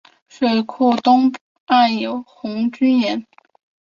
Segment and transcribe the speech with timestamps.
[0.27, 1.31] 水库东
[1.67, 3.23] 岸有红军岩。